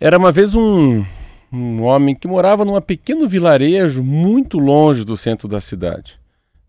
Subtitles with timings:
[0.00, 1.04] Era uma vez um,
[1.52, 6.18] um homem que morava num pequeno vilarejo muito longe do centro da cidade.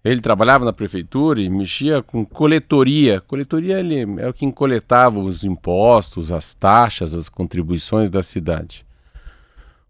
[0.04, 3.20] Ele trabalhava na prefeitura e mexia com coletoria.
[3.22, 8.86] Coletoria ele era quem coletava os impostos, as taxas, as contribuições da cidade.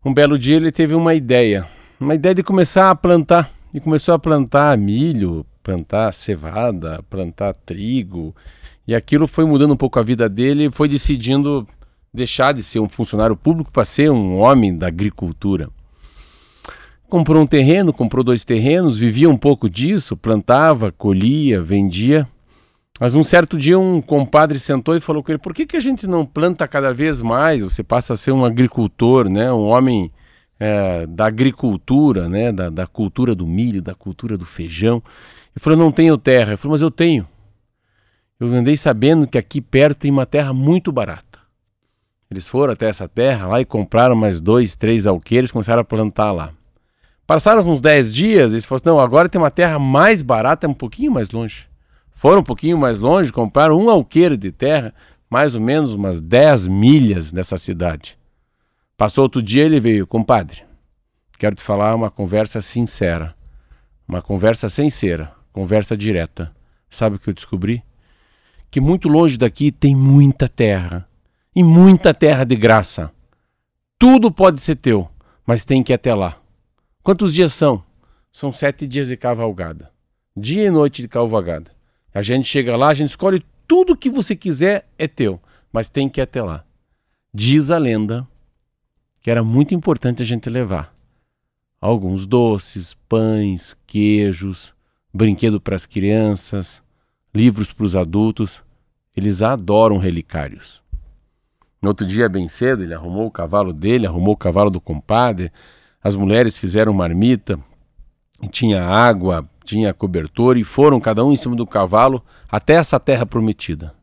[0.04, 1.68] Um belo dia ele teve uma ideia,
[2.00, 3.52] uma ideia de começar a plantar.
[3.74, 8.34] E começou a plantar milho, plantar cevada, plantar trigo.
[8.88, 11.68] E aquilo foi mudando um pouco a vida dele e foi decidindo
[12.16, 15.70] deixar de ser um funcionário público para ser um homem da agricultura.
[17.08, 22.28] Comprou um terreno, comprou dois terrenos, vivia um pouco disso, plantava, colhia, vendia.
[23.00, 25.80] Mas um certo dia um compadre sentou e falou com ele: por que, que a
[25.80, 27.62] gente não planta cada vez mais?
[27.62, 29.52] Você passa a ser um agricultor, né?
[29.52, 30.12] um homem
[30.60, 32.52] é, da agricultura, né?
[32.52, 35.04] Da, da, cultura do milho, da cultura do feijão.
[35.56, 36.52] Ele falou: não tenho terra.
[36.52, 37.28] Ele falou: mas eu tenho.
[38.40, 41.35] Eu andei sabendo que aqui perto tem uma terra muito barata.
[42.36, 45.86] Eles foram até essa terra lá e compraram mais dois, três alqueires e começaram a
[45.86, 46.52] plantar lá.
[47.26, 51.14] Passaram uns 10 dias, eles falaram: não, agora tem uma terra mais barata, um pouquinho
[51.14, 51.70] mais longe.
[52.12, 54.94] Foram um pouquinho mais longe, compraram um alqueire de terra,
[55.30, 58.18] mais ou menos umas 10 milhas dessa cidade.
[58.98, 60.64] Passou outro dia, ele veio, compadre.
[61.40, 63.34] Quero te falar uma conversa sincera,
[64.06, 66.52] uma conversa sem cera, conversa direta.
[66.90, 67.82] Sabe o que eu descobri?
[68.70, 71.08] Que muito longe daqui tem muita terra
[71.56, 73.12] e muita terra de graça.
[73.98, 75.10] Tudo pode ser teu,
[75.46, 76.38] mas tem que ir até lá.
[77.02, 77.82] Quantos dias são?
[78.32, 79.90] São sete dias de cavalgada.
[80.36, 81.72] Dia e noite de cavalgada.
[82.14, 85.40] A gente chega lá, a gente escolhe tudo que você quiser, é teu,
[85.72, 86.66] mas tem que ir até lá.
[87.34, 88.28] Diz a lenda
[89.22, 90.94] que era muito importante a gente levar
[91.80, 94.74] alguns doces, pães, queijos,
[95.14, 96.82] brinquedo para as crianças,
[97.34, 98.64] livros para os adultos.
[99.16, 100.82] Eles adoram relicários.
[101.82, 105.52] No outro dia, bem cedo, ele arrumou o cavalo dele, arrumou o cavalo do compadre.
[106.04, 107.60] As mulheres fizeram marmita,
[108.50, 113.26] tinha água, tinha cobertor e foram cada um em cima do cavalo até essa terra
[113.26, 113.94] prometida.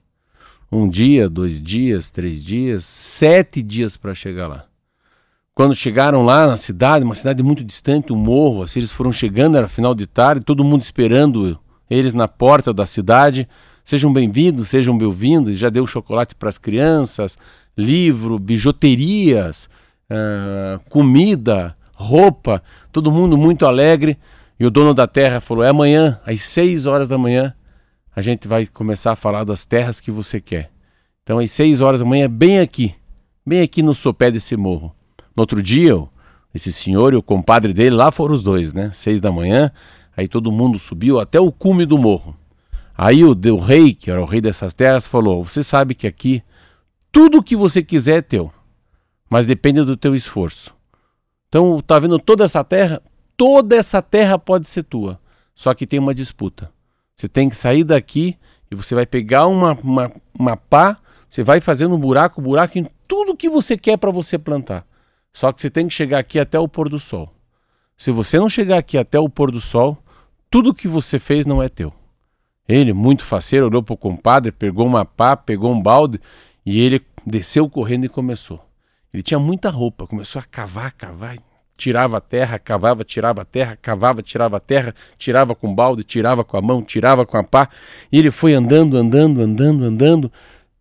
[0.70, 4.64] Um dia, dois dias, três dias, sete dias para chegar lá.
[5.54, 9.58] Quando chegaram lá na cidade, uma cidade muito distante, um morro, assim, eles foram chegando,
[9.58, 11.58] era final de tarde, todo mundo esperando
[11.90, 13.46] eles na porta da cidade.
[13.84, 15.58] Sejam bem-vindos, sejam bem-vindos.
[15.58, 17.36] Já deu chocolate para as crianças,
[17.76, 19.68] livro, bijuterias,
[20.10, 24.18] uh, comida, roupa, todo mundo muito alegre.
[24.58, 27.54] E o dono da terra falou: é amanhã, às 6 horas da manhã,
[28.14, 30.70] a gente vai começar a falar das terras que você quer.
[31.22, 32.94] Então, às 6 horas da manhã, bem aqui,
[33.46, 34.94] bem aqui no sopé desse morro.
[35.36, 35.94] No outro dia,
[36.54, 38.90] esse senhor e o compadre dele, lá foram os dois, né?
[38.92, 39.70] Seis da manhã,
[40.16, 42.36] aí todo mundo subiu até o cume do morro.
[42.96, 46.42] Aí o, o rei, que era o rei dessas terras, falou: Você sabe que aqui
[47.12, 48.50] tudo que você quiser é teu,
[49.28, 50.74] mas depende do teu esforço.
[51.48, 53.02] Então, tá vendo toda essa terra?
[53.36, 55.20] Toda essa terra pode ser tua,
[55.54, 56.72] só que tem uma disputa.
[57.14, 58.38] Você tem que sair daqui
[58.70, 60.96] e você vai pegar uma, uma, uma pá,
[61.28, 64.86] você vai fazendo um buraco, buraco em tudo que você quer para você plantar.
[65.32, 67.34] Só que você tem que chegar aqui até o pôr do sol.
[67.96, 69.98] Se você não chegar aqui até o pôr do sol,
[70.50, 71.92] tudo que você fez não é teu.
[72.66, 76.20] Ele, muito faceiro, olhou para o compadre, pegou uma pá, pegou um balde
[76.64, 78.64] e ele desceu correndo e começou.
[79.12, 81.36] Ele tinha muita roupa, começou a cavar, cavar,
[81.76, 86.44] tirava a terra, cavava, tirava a terra, cavava, tirava a terra, tirava com balde, tirava
[86.44, 87.68] com a mão, tirava com a pá.
[88.10, 90.32] E ele foi andando, andando, andando, andando.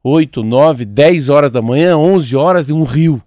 [0.04, 3.22] Oito, nove, dez horas da manhã, onze horas de um rio.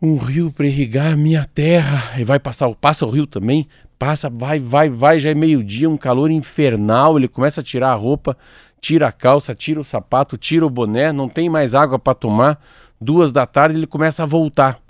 [0.00, 2.18] Um rio para irrigar a minha terra.
[2.18, 3.68] E vai passar, passa o rio também,
[3.98, 7.18] passa, vai, vai, vai, já é meio-dia, um calor infernal.
[7.18, 8.36] Ele começa a tirar a roupa,
[8.80, 12.60] tira a calça, tira o sapato, tira o boné, não tem mais água para tomar.
[13.00, 14.80] Duas da tarde ele começa a voltar,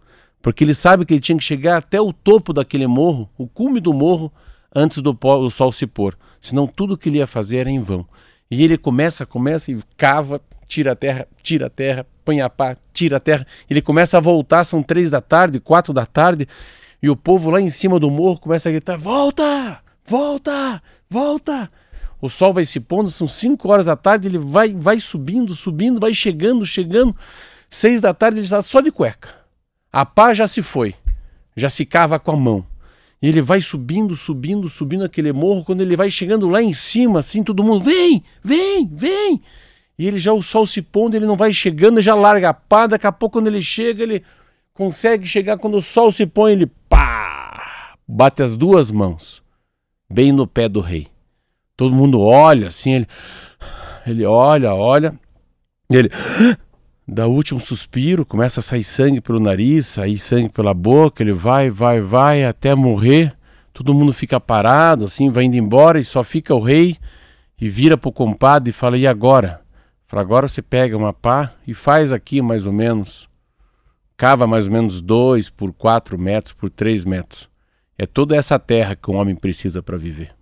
[0.40, 3.80] porque ele sabe que ele tinha que chegar até o topo daquele morro, o cume
[3.80, 4.32] do morro,
[4.74, 6.16] antes do, do sol se pôr.
[6.40, 8.06] Senão tudo que ele ia fazer era em vão.
[8.50, 12.76] E ele começa, começa e cava, tira a terra, tira a terra, põe a pá,
[12.94, 13.46] tira a terra.
[13.68, 16.48] Ele começa a voltar, são três da tarde, quatro da tarde,
[17.02, 19.80] e o povo lá em cima do morro começa a gritar: Volta!
[20.06, 20.82] Volta!
[21.10, 21.68] Volta!
[22.20, 26.00] O sol vai se pondo, são 5 horas da tarde, ele vai, vai subindo, subindo,
[26.00, 27.14] vai chegando, chegando.
[27.70, 29.34] Seis da tarde ele está só de cueca.
[29.92, 30.94] A pá já se foi,
[31.56, 32.66] já se cava com a mão.
[33.20, 35.64] E ele vai subindo, subindo, subindo aquele morro.
[35.64, 39.42] Quando ele vai chegando lá em cima, assim, todo mundo, vem, vem, vem.
[39.98, 42.86] E ele já, o sol se pondo, ele não vai chegando, já larga a pá.
[42.86, 44.22] Daqui a pouco, quando ele chega, ele
[44.72, 45.58] consegue chegar.
[45.58, 49.42] Quando o sol se põe, ele pá, bate as duas mãos,
[50.08, 51.08] bem no pé do rei.
[51.78, 53.06] Todo mundo olha assim, ele,
[54.04, 55.14] ele olha, olha,
[55.88, 56.10] e ele
[57.06, 61.32] dá o último suspiro, começa a sair sangue pelo nariz, sair sangue pela boca, ele
[61.32, 63.32] vai, vai, vai até morrer.
[63.72, 66.96] Todo mundo fica parado, assim, vai indo embora e só fica o rei
[67.60, 69.60] e vira para o compadre e fala: E agora?
[70.04, 73.28] Fala, agora você pega uma pá e faz aqui mais ou menos,
[74.16, 77.48] cava mais ou menos dois por quatro metros por três metros.
[77.96, 80.37] É toda essa terra que o homem precisa para viver.